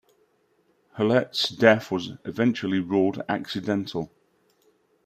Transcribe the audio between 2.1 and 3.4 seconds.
eventually ruled